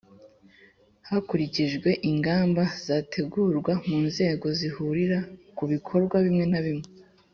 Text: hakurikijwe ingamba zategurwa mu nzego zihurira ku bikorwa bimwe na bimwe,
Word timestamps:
hakurikijwe 1.09 1.89
ingamba 2.09 2.63
zategurwa 2.85 3.73
mu 3.87 3.97
nzego 4.07 4.47
zihurira 4.59 5.19
ku 5.57 5.63
bikorwa 5.71 6.15
bimwe 6.25 6.45
na 6.51 6.61
bimwe, 6.65 6.87